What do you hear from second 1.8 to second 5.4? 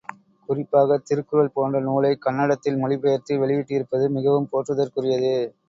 நூலை, கன்னடத்தில் மொழிபெயர்த்து வெளியிட்டிருப்பது மிகவும் போற்றுதற் குரியது.